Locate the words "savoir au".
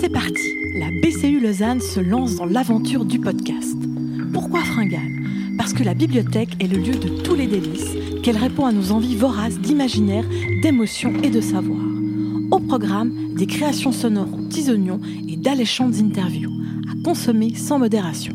11.42-12.60